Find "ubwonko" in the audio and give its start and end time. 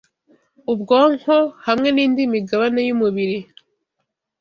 0.73-1.35